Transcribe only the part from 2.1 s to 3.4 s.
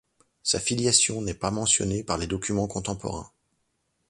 les documents contemporains.